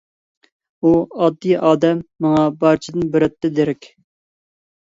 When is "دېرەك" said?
3.59-3.93